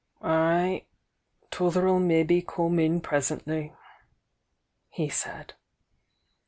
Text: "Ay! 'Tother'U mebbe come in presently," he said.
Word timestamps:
"Ay! 0.23 0.87
'Tother'U 1.51 1.99
mebbe 1.99 2.43
come 2.47 2.79
in 2.79 3.01
presently," 3.01 3.71
he 4.89 5.07
said. 5.09 5.53